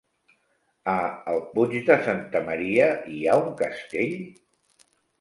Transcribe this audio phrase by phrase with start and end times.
[0.93, 0.95] A
[1.33, 4.21] el Puig de Santa Maria hi ha un castell?